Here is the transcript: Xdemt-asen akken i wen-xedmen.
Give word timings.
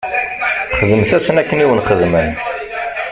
Xdemt-asen 0.79 1.39
akken 1.41 1.61
i 1.63 1.65
wen-xedmen. 1.69 2.29